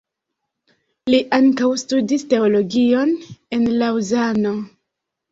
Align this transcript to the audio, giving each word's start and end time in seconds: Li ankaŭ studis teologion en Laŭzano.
Li 1.13 1.17
ankaŭ 1.37 1.67
studis 1.81 2.25
teologion 2.31 3.11
en 3.59 3.67
Laŭzano. 3.83 4.55